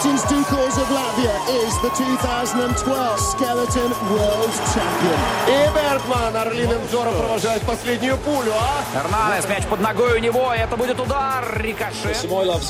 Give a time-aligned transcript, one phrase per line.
[0.00, 5.18] Martins Dukals of Latvia is the 2012 Skeleton World Champion.
[5.46, 8.82] И Бергман орлиным взором провожает последнюю пулю, а?
[8.98, 12.16] Эрнанес, мяч под ногой у него, это будет удар, рикошет.
[12.16, 12.64] Сезон-то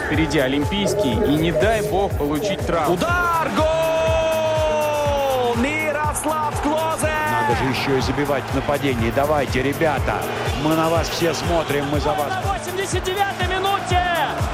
[0.00, 2.96] впереди олимпийский, и не дай бог получить травму.
[2.96, 5.54] Удар, гол!
[5.62, 7.08] Мирослав Клозе!
[7.30, 9.10] Надо же еще и забивать в нападении.
[9.16, 10.20] Давайте, ребята,
[10.62, 12.28] мы на вас все смотрим, мы за вас.
[12.28, 13.53] На 89-й минуте!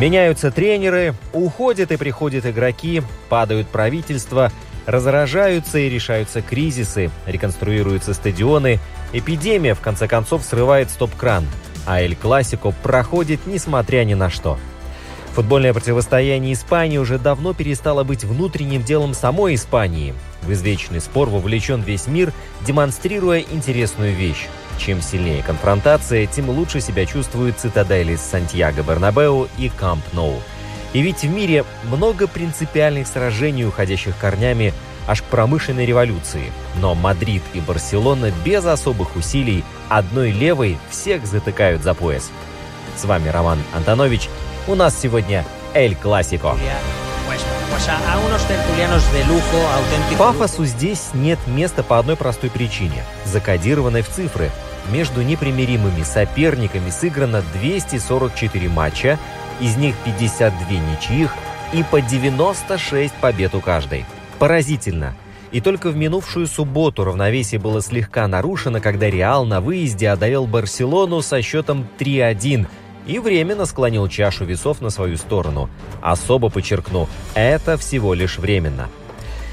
[0.00, 4.50] Меняются тренеры, уходят и приходят игроки, падают правительства,
[4.86, 8.78] разоружаются и решаются кризисы, реконструируются стадионы,
[9.12, 11.44] эпидемия в конце концов срывает стоп-кран,
[11.84, 14.58] а Эль Классико проходит несмотря ни на что.
[15.34, 20.14] Футбольное противостояние Испании уже давно перестало быть внутренним делом самой Испании.
[20.40, 22.32] В извечный спор вовлечен весь мир,
[22.66, 24.48] демонстрируя интересную вещь.
[24.80, 30.42] Чем сильнее конфронтация, тем лучше себя чувствуют цитадели Сантьяго Бернабеу и Камп Ноу.
[30.94, 34.72] И ведь в мире много принципиальных сражений, уходящих корнями
[35.06, 36.50] аж к промышленной революции.
[36.76, 42.30] Но Мадрид и Барселона без особых усилий одной левой всех затыкают за пояс.
[42.96, 44.30] С вами Роман Антонович.
[44.66, 45.44] У нас сегодня
[45.74, 46.56] Эль Классико.
[50.18, 54.50] Пафосу здесь нет места по одной простой причине– закодированной в цифры.
[54.90, 59.18] Между непримиримыми соперниками сыграно 244 матча,
[59.60, 61.34] из них 52 ничьих
[61.72, 64.04] и по 96 побед у каждой.
[64.38, 65.14] Поразительно.
[65.52, 71.22] И только в минувшую субботу равновесие было слегка нарушено, когда Реал на выезде одолел Барселону
[71.22, 72.66] со счетом 3-1
[73.06, 75.68] и временно склонил чашу весов на свою сторону.
[76.00, 78.88] Особо подчеркну, это всего лишь временно.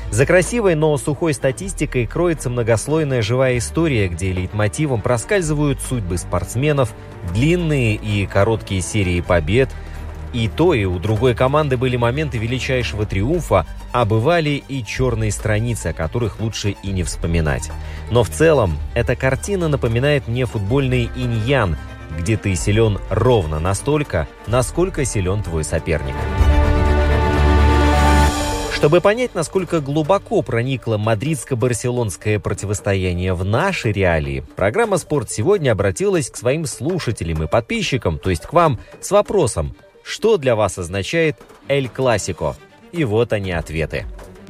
[0.10, 6.94] За красивой, но сухой статистикой кроется многослойная живая история, где лейтмотивом проскальзывают судьбы спортсменов,
[7.34, 9.70] длинные и короткие серии побед.
[10.34, 15.88] И то, и у другой команды были моменты величайшего триумфа, а бывали и черные страницы,
[15.88, 17.70] о которых лучше и не вспоминать.
[18.12, 21.78] Но в целом, эта картина напоминает мне футбольный иньян,
[22.18, 26.16] где ты силен ровно настолько, насколько силен твой соперник.
[28.78, 36.38] Чтобы понять, насколько глубоко проникло мадридско-барселонское противостояние в наши реалии, программа «Спорт сегодня» обратилась к
[36.38, 41.90] своим слушателям и подписчикам, то есть к вам, с вопросом, что для вас означает «Эль
[41.90, 42.56] Классико?»
[42.92, 44.06] И вот они ответы.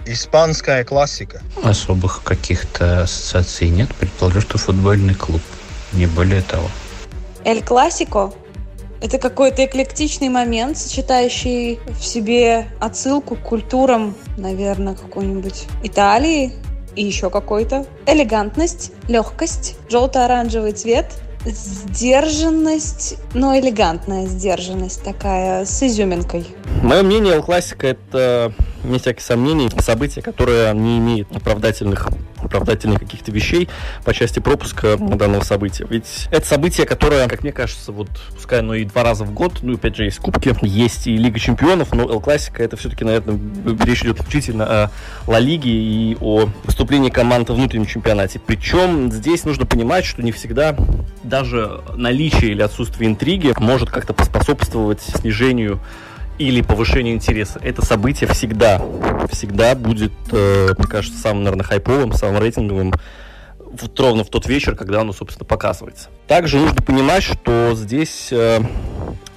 [0.06, 1.42] Испанская классика.
[1.64, 3.96] Особых каких-то ассоциаций нет.
[3.96, 5.42] Предположу, что футбольный клуб.
[5.94, 6.68] Не более того.
[7.46, 8.34] Эль Классико–
[9.02, 16.53] это какой-то эклектичный момент, сочетающий в себе отсылку к культурам, наверное, какой-нибудь Италии
[16.96, 17.85] и еще какой-то.
[18.06, 21.13] Элегантность, легкость, желто-оранжевый цвет,
[21.46, 26.46] сдержанность, но элегантная сдержанность такая, с изюминкой.
[26.84, 28.52] Мое мнение, Классика– это,
[28.88, 32.09] не всяких сомнений, событие, которое не имеет оправдательных
[32.40, 33.68] оправдательных каких-то вещей
[34.03, 35.86] по части пропуска данного события.
[35.90, 39.59] Ведь это событие, которое, как мне кажется, вот пускай оно и два раза в год,
[39.62, 43.40] ну, опять же, есть кубки, есть и Лига Чемпионов, но Эл Классика это все-таки, наверное,
[43.84, 44.92] речь идет исключительно о
[45.26, 48.40] Ла Лиге и о выступлении команд в внутреннем чемпионате.
[48.40, 50.76] Причем здесь нужно понимать, что не всегда
[51.24, 55.80] даже наличие или отсутствие интриги может как-то поспособствовать снижению
[56.38, 57.59] или повышение интереса.
[57.64, 58.81] Это событие всегда,
[59.31, 62.94] всегда будет, э, мне кажется, самым, наверное, хайповым, самым рейтинговым
[63.82, 66.09] вот ровно в тот вечер, когда оно, собственно, показывается.
[66.28, 68.59] Также нужно понимать, что здесь э,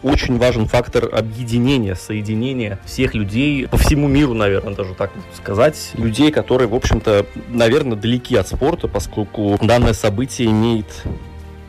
[0.03, 5.93] очень важен фактор объединения, соединения всех людей по всему миру, наверное, даже так сказать.
[5.95, 10.87] Людей, которые, в общем-то, наверное, далеки от спорта, поскольку данное событие имеет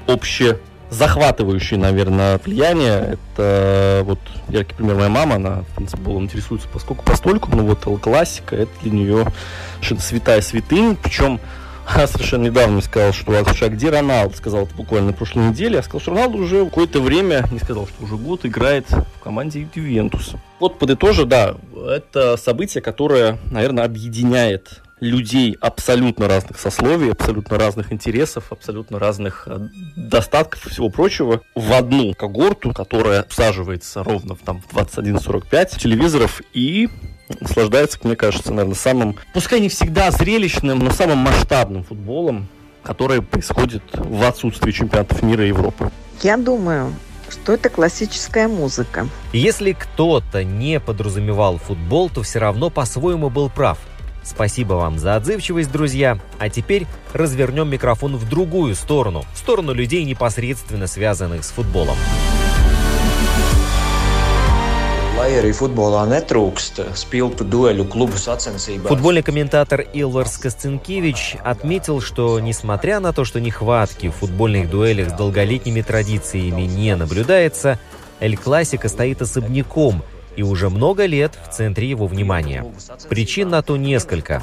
[0.08, 0.60] общее
[0.92, 3.18] захватывающее, наверное, влияние.
[3.34, 8.72] Это вот яркий пример моя мама, она футболом интересуется поскольку постольку, но вот классика, это
[8.84, 9.26] для нее
[9.80, 11.40] что-то святая святынь, причем
[11.88, 14.36] она совершенно недавно мне сказала, что слушай, а где Роналд?
[14.36, 15.78] Сказал это буквально на прошлой неделе.
[15.78, 19.68] Я сказал, что Роналд уже какое-то время, не сказал, что уже год играет в команде
[19.74, 20.34] Ювентус.
[20.60, 21.56] Вот подытожа, да,
[21.90, 29.68] это событие, которое, наверное, объединяет людей абсолютно разных сословий, абсолютно разных интересов, абсолютно разных э,
[29.96, 36.42] достатков и всего прочего в одну когорту, которая всаживается ровно в, там, в 21.45 телевизоров
[36.54, 36.88] и
[37.40, 42.48] наслаждается, мне кажется, наверное, самым, пускай не всегда зрелищным, но самым масштабным футболом,
[42.84, 45.92] который происходит в отсутствии чемпионатов мира и Европы.
[46.22, 46.94] Я думаю,
[47.30, 49.08] что это классическая музыка.
[49.34, 53.80] Если кто-то не подразумевал футбол, то все равно по-своему был прав.
[54.24, 56.20] Спасибо вам за отзывчивость, друзья.
[56.40, 61.96] А теперь развернем микрофон в другую сторону, в сторону людей, непосредственно связанных с футболом.
[65.22, 68.90] Lai arī futbolā netrūkst spilgtu dueļu klubu sacensībās.
[68.90, 75.14] Футбольный комментатор Илварс Костенкевич отметил, что несмотря на то, что нехватки в футбольных дуэлях с
[75.14, 77.78] долголетними традициями не наблюдается,
[78.20, 80.02] Эль Классика стоит особняком–
[80.36, 82.66] и уже много лет в центре его внимания.
[83.10, 84.42] Причин на то несколько.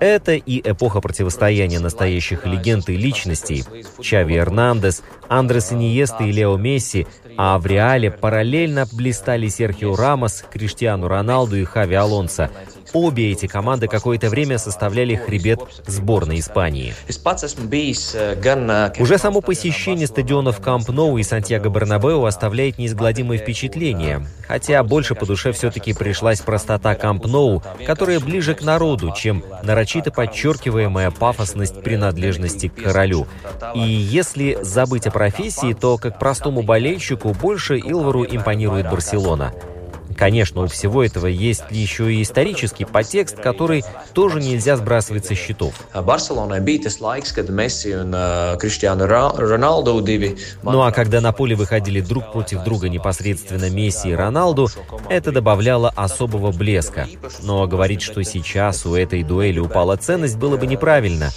[0.00, 3.64] Это и эпоха противостояния настоящих легенд и личностей.
[4.00, 7.06] Чави Эрнандес, Андрес Иниеста и Лео Месси,
[7.36, 12.50] а в Реале параллельно блистали Серхио Рамос, Криштиану Роналду и Хави Алонсо.
[12.92, 16.94] Обе эти команды какое-то время составляли хребет сборной Испании.
[18.98, 24.26] Уже само посещение стадионов Камп Ноу и Сантьяго Бернабеу оставляет неизгладимое впечатление.
[24.46, 30.10] Хотя больше по душе все-таки пришлась простота Камп Ноу, которая ближе к народу, чем нарочито
[30.10, 33.26] подчеркиваемая пафосность принадлежности к королю.
[33.74, 39.52] И если забыть о профессии, то как простому болельщику больше Илвару импонирует Барселона–
[40.22, 43.82] Конечно, у всего этого есть еще и исторический подтекст, который
[44.12, 45.74] тоже нельзя сбрасывать со счетов.
[50.62, 54.68] Ну а когда на поле выходили друг против друга непосредственно Месси и Роналду,
[55.10, 57.08] это добавляло особого блеска.
[57.42, 61.30] Но говорить, что сейчас у этой дуэли упала ценность, было бы неправильно.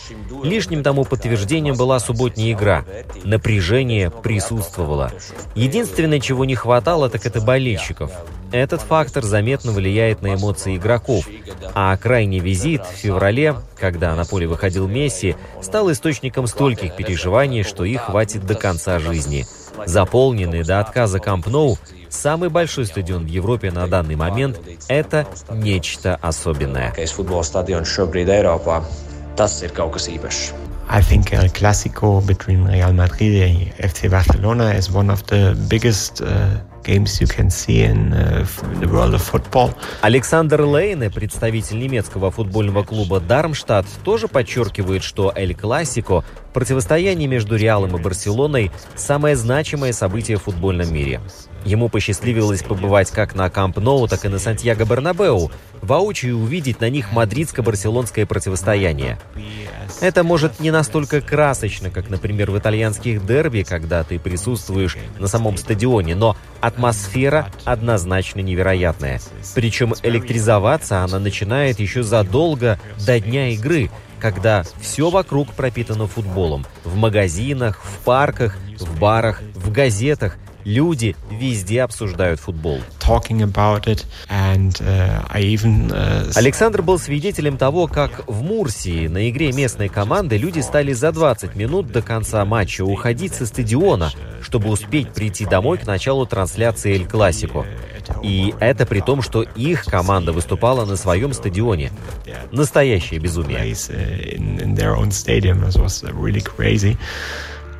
[0.43, 2.85] Лишним тому подтверждением была субботняя игра.
[3.23, 5.11] Напряжение присутствовало.
[5.55, 8.11] Единственное, чего не хватало, так это болельщиков.
[8.55, 11.27] Этот фактор заметно влияет на эмоции игроков,
[11.73, 17.83] а крайний визит в феврале, когда на поле выходил Месси, стал источником стольких переживаний, что
[17.83, 19.45] их хватит до конца жизни.
[19.85, 24.57] Заполненный до отказа Камп Ноу, самый большой стадион в Европе на данный момент,
[24.87, 26.93] это нечто особенное.
[30.87, 36.21] I think El Clásico between Real Madrid and FC Barcelona is one of the biggest
[36.21, 36.59] uh,
[40.01, 46.23] Александр Лейне, представитель немецкого футбольного клуба Дармштадт, тоже подчеркивает, что Эль Классико
[46.55, 51.19] противостояние между Реалом и Барселоной– самое значимое событие в футбольном мире.
[51.65, 56.89] Ему посчастливилось побывать как на Камп Ноу, так и на Сантьяго Бернабеу, воочию увидеть на
[56.89, 59.19] них мадридско-барселонское противостояние.
[59.99, 65.57] Это может не настолько красочно, как, например, в итальянских дерби, когда ты присутствуешь на самом
[65.57, 69.19] стадионе, но атмосфера однозначно невероятная.
[69.55, 73.89] Причем электризоваться она начинает еще задолго до дня игры,
[74.25, 76.65] когда все вокруг пропитано футболом.
[76.83, 80.37] В магазинах, в парках, в барах, в газетах.
[80.63, 82.79] Люди везде обсуждают футбол.
[84.27, 85.29] Uh,
[85.91, 86.31] uh...
[86.33, 91.55] Александр был свидетелем того, как в Мурсии на игре местной команды люди стали за 20
[91.55, 94.11] минут до конца матча уходить со стадиона,
[94.41, 97.67] чтобы успеть прийти домой к началу трансляции «Эль Классико».
[98.23, 101.91] И это при том, что их команда выступала на своем стадионе.
[102.51, 103.59] Настоящее безумие.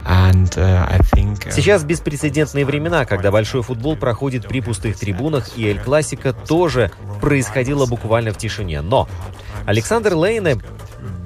[0.05, 1.51] Uh, uh...
[1.51, 6.91] Сейчас беспрецедентные времена, когда большой футбол проходит при пустых трибунах, и Эль Классика тоже
[7.22, 8.82] происходило буквально в тишине.
[8.82, 9.10] Но
[9.65, 10.58] Александр Лейне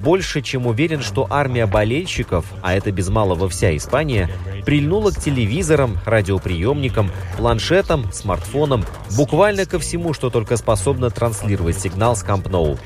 [0.01, 4.29] больше чем уверен, что армия болельщиков, а это без малого вся Испания,
[4.65, 12.23] прильнула к телевизорам, радиоприемникам, планшетам, смартфонам, буквально ко всему, что только способно транслировать сигнал с
[12.23, 12.77] Камп Ноу.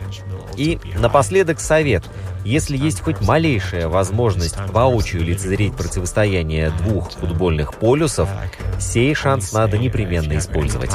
[0.55, 2.03] И напоследок совет.
[2.45, 8.29] Если есть хоть малейшая возможность воочию лицезреть противостояние двух футбольных полюсов,
[8.79, 10.93] сей шанс надо непременно использовать.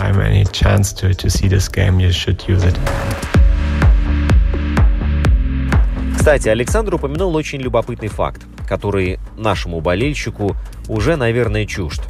[6.28, 10.54] Кстати, Александр упомянул очень любопытный факт, который нашему болельщику
[10.87, 12.02] уже, наверное, чужд.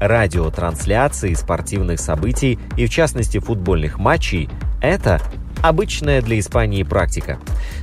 [0.00, 4.48] Радиотрансляции спортивных событий и, в частности, футбольных матчей–
[4.80, 5.20] это
[5.64, 7.38] обычная для Испании практика.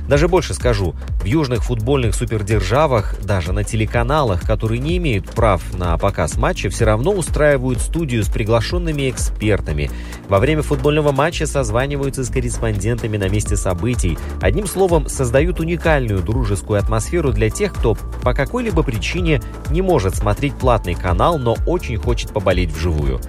[0.08, 5.98] Даже больше скажу, в южных футбольных супердержавах, даже на телеканалах, которые не имеют прав на
[5.98, 9.90] показ матча, все равно устраивают студию с приглашенными экспертами.
[10.28, 14.16] Во время футбольного матча созваниваются с корреспондентами на месте событий.
[14.40, 20.54] Одним словом, создают уникальную дружескую атмосферу для тех, кто по какой-либо причине не может смотреть
[20.54, 23.20] платный канал, но очень хочет поболеть вживую.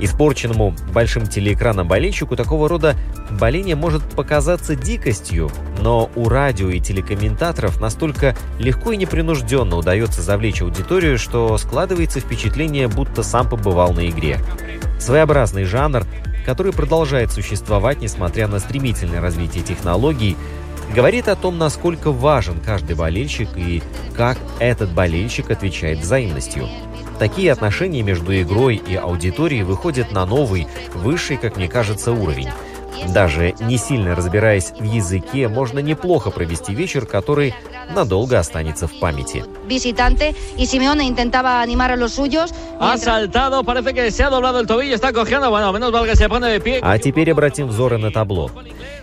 [0.00, 2.96] Испорченному большим телеэкраном болельщику такого рода
[3.30, 10.62] боление может показаться дикостью, но у радио и телекомментаторов настолько легко и непринужденно удается завлечь
[10.62, 14.40] аудиторию, что складывается впечатление, будто сам побывал на игре.
[14.98, 16.04] Своеобразный жанр,
[16.44, 20.36] который продолжает существовать, несмотря на стремительное развитие технологий,
[20.94, 23.82] говорит о том, насколько важен каждый болельщик и
[24.14, 26.68] как этот болельщик отвечает взаимностью.
[27.18, 32.48] Такие отношения между игрой и аудиторией выходят на новый, высший, как мне кажется, уровень.
[33.12, 37.54] Даже не сильно разбираясь в языке, можно неплохо провести вечер, который
[37.94, 39.44] надолго останется в памяти.
[39.66, 42.54] visitante y Simeone intentaba animar a los suyos.
[42.80, 46.16] Ha saltado, parece que se ha doblado el tobillo, está cogiendo, bueno, menos mal que
[46.16, 46.80] se pone de pie.
[46.82, 48.50] А теперь обратим взоры на табло.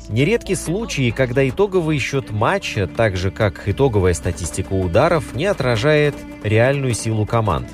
[0.10, 6.94] Нередки случаи, когда итоговый счет матча, так же как итоговая статистика ударов, не отражает реальную
[6.94, 7.68] силу команд.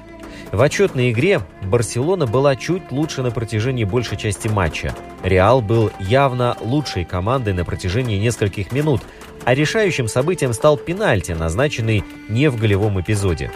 [0.52, 4.96] В отчетной игре Барселона была чуть лучше на протяжении большей части матча.
[5.22, 9.02] Реал был явно лучшей командой на протяжении нескольких минут,
[9.44, 13.52] а решающим событием стал пенальти, назначенный не в голевом эпизоде.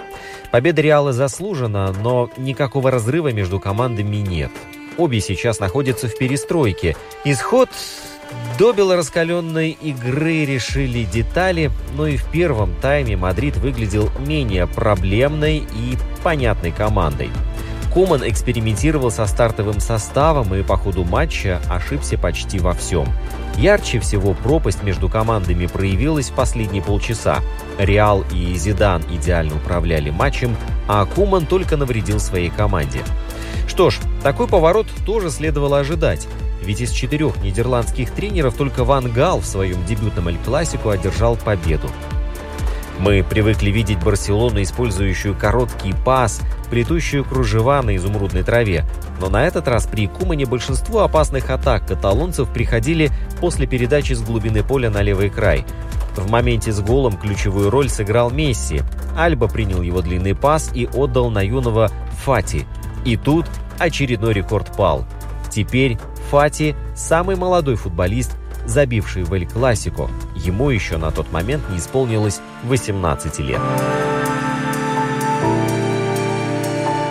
[0.51, 4.51] Победа Реала заслужена, но никакого разрыва между командами нет.
[4.98, 6.98] Обе сейчас находятся в перестройке.
[7.24, 7.69] Исход
[8.58, 15.98] до белораскаленной игры решили детали, но и в первом тайме Мадрид выглядел менее проблемной и
[16.24, 17.30] понятной командой.
[17.94, 23.06] Куман экспериментировал со стартовым составом и по ходу матча ошибся почти во всем.
[23.58, 27.40] Ярче всего пропасть между командами проявилась в последние полчаса.
[27.78, 30.56] Реал и Зидан идеально управляли матчем,
[30.88, 33.02] а Куман только навредил своей команде.
[33.68, 36.28] Что ж, такой поворот тоже следовало ожидать.
[36.62, 41.89] Ведь из четырех нидерландских тренеров только Ван Гал в своем дебютном Эль-Классику одержал победу.
[43.00, 48.86] Мы привыкли видеть Барселону, использующую короткий пас, плетущую кружева на изумрудной траве.
[49.20, 54.63] Но на этот раз при Кумане большинство опасных атак каталонцев приходили после передачи с глубины
[54.63, 55.65] поля на левый край.
[56.15, 58.84] В моменте с голом ключевую роль сыграл Месси.
[59.18, 61.89] Альба принял его длинный пас и отдал на юного
[62.24, 62.68] Фати.
[63.03, 63.48] И тут
[63.80, 65.06] очередной рекорд пал.
[65.50, 65.98] Теперь
[66.32, 70.10] Фати– самый молодой футболист, забивший в Эль-Классико.
[70.34, 73.60] Ему еще на тот момент не исполнилось 18 лет.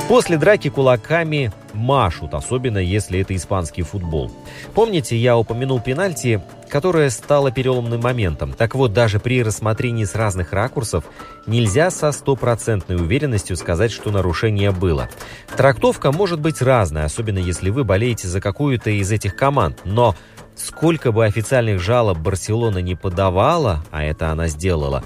[0.09, 4.31] После драки кулаками машут, особенно если это испанский футбол.
[4.75, 8.53] Помните, я упомянул пенальти, которое стало переломным моментом.
[8.53, 11.05] Так вот, даже при рассмотрении с разных ракурсов
[11.47, 15.09] нельзя со стопроцентной уверенностью сказать, что нарушение было.
[15.57, 20.15] Трактовка может быть разная, особенно если вы болеете за какую-то из этих команд, но
[20.55, 25.03] сколько бы официальных жалоб Барселона не подавала, а это она сделала,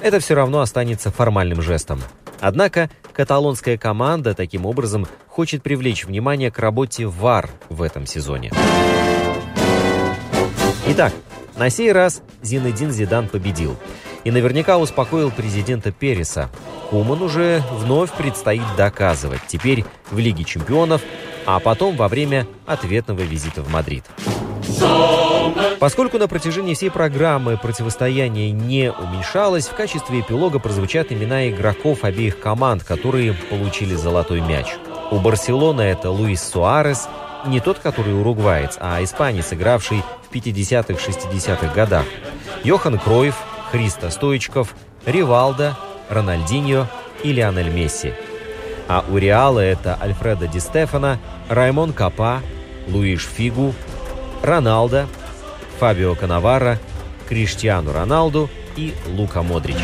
[0.00, 2.00] это все равно останется формальным жестом.
[2.40, 8.52] Однако каталонская команда таким образом хочет привлечь внимание к работе ВАР в этом сезоне.
[10.86, 11.12] Итак,
[11.56, 13.76] на сей раз Зинедин Зидан победил.
[14.24, 16.50] И наверняка успокоил президента Переса.
[16.90, 19.40] Куман уже вновь предстоит доказывать.
[19.46, 21.02] Теперь в Лиге чемпионов,
[21.46, 24.04] а потом во время ответного визита в Мадрид.
[25.80, 32.40] Поскольку на протяжении всей программы противостояние не уменьшалось, в качестве эпилога прозвучат имена игроков обеих
[32.40, 34.66] команд, которые получили золотой мяч.
[35.12, 37.08] У Барселоны это Луис Суарес,
[37.46, 42.04] не тот, который уругваец, а испанец, игравший в 50-60-х годах.
[42.64, 43.36] Йохан Кройф,
[43.70, 44.74] Христа Стоичков,
[45.06, 45.76] Ривалдо,
[46.08, 46.88] Рональдиньо
[47.22, 48.12] и Лионель Месси.
[48.88, 51.18] А у Реала это Альфредо Ди Стефано,
[51.48, 52.42] Раймон Капа,
[52.88, 53.74] Луиш Фигу,
[54.42, 55.06] Роналдо,
[55.78, 56.78] Фабио Канавара,
[57.28, 59.76] Криштиану Роналду и Лука Модрич.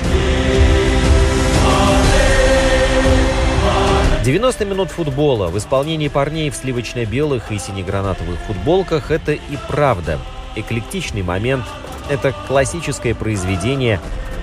[4.24, 10.18] 90 минут футбола в исполнении парней в сливочно-белых и синегранатовых футболках– это и правда
[10.56, 11.64] эклектичный момент,
[12.08, 14.00] это классическое произведение.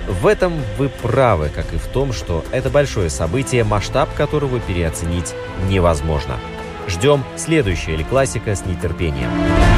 [0.07, 5.33] В этом вы правы, как и в том, что это большое событие, масштаб которого переоценить
[5.67, 6.37] невозможно.
[6.87, 9.70] Ждем следующее или классика с нетерпением.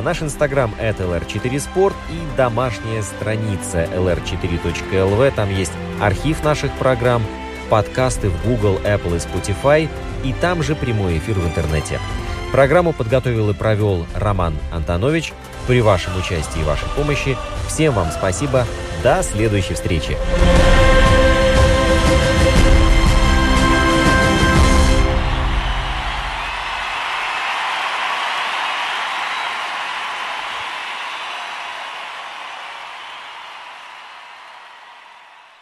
[0.00, 5.32] Наш инстаграм это lr4sport и домашняя страница lr4.lv.
[5.34, 7.22] Там есть архив наших программ.
[7.68, 9.88] подкасты в Google, Apple и Spotify,
[10.24, 12.00] и там же прямой эфир в интернете.
[12.50, 15.32] Программу подготовил и провел Роман Антонович.
[15.66, 17.36] При вашем участии и вашей помощи
[17.68, 18.66] всем вам спасибо.
[19.02, 20.16] До следующей встречи.